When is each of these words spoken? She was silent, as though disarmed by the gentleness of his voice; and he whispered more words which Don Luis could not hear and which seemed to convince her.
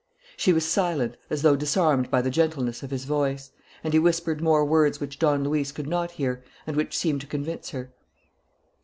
She 0.35 0.51
was 0.51 0.65
silent, 0.65 1.15
as 1.29 1.43
though 1.43 1.55
disarmed 1.55 2.09
by 2.09 2.23
the 2.23 2.31
gentleness 2.31 2.81
of 2.81 2.89
his 2.89 3.05
voice; 3.05 3.51
and 3.83 3.93
he 3.93 3.99
whispered 3.99 4.41
more 4.41 4.65
words 4.65 4.99
which 4.99 5.19
Don 5.19 5.43
Luis 5.43 5.71
could 5.71 5.87
not 5.87 6.09
hear 6.13 6.43
and 6.65 6.75
which 6.75 6.97
seemed 6.97 7.21
to 7.21 7.27
convince 7.27 7.69
her. 7.69 7.91